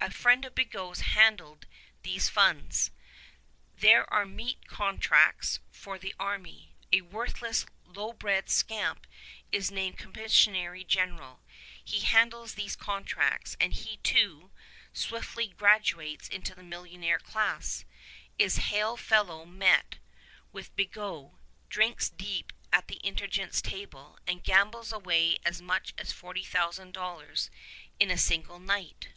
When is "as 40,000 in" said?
25.98-28.10